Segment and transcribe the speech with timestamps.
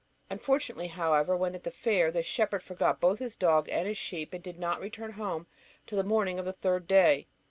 [0.31, 4.33] Unfortunately, however, when at the fair, the shepherd forgot both his dog and his sheep,
[4.33, 5.45] and did not return home
[5.85, 7.27] till the morning of the third day.